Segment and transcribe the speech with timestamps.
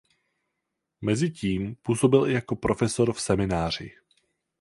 [1.01, 3.93] Mezitím působil i jako profesor v semináři.